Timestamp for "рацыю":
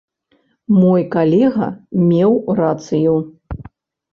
2.61-3.15